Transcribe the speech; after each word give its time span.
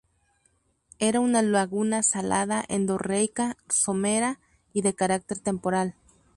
Era 0.97 1.19
una 1.19 1.43
laguna 1.43 2.01
salada 2.01 2.65
endorreica, 2.69 3.55
somera 3.69 4.39
y 4.73 4.81
de 4.81 4.95
carácter 4.95 5.37
temporal. 5.37 5.93